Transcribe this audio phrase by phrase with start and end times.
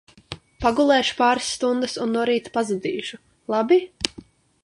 [0.63, 3.23] Pagulēšu pāris stundas, un no rīta pazudīšu,
[3.57, 3.81] labi?